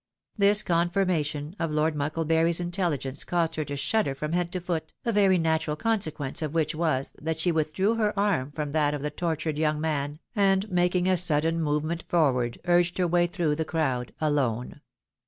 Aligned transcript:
This 0.35 0.63
confirmation 0.63 1.55
of 1.59 1.69
Lord 1.69 1.93
Mucklebury's 1.93 2.59
intelligence 2.59 3.23
caused 3.23 3.53
her 3.53 3.65
to 3.65 3.75
shudder 3.77 4.15
from 4.15 4.31
head 4.31 4.51
to 4.53 4.59
foot, 4.59 4.91
a 5.05 5.11
very 5.11 5.37
natural 5.37 5.75
consequence 5.75 6.41
of 6.41 6.55
which 6.55 6.73
was, 6.73 7.13
that 7.21 7.39
she 7.39 7.51
withdrew 7.51 7.93
her 7.97 8.17
arm 8.19 8.49
from 8.51 8.71
that 8.71 8.95
of 8.95 9.03
the 9.03 9.11
tortured 9.11 9.59
young 9.59 9.79
man, 9.79 10.17
and 10.35 10.67
making 10.71 11.07
a 11.07 11.17
sudden 11.17 11.61
movement 11.61 12.03
forward, 12.09 12.57
urged 12.65 12.97
her 12.97 13.05
way 13.07 13.27
through 13.27 13.53
the 13.53 13.63
crowd 13.63 14.11
alone. 14.19 14.81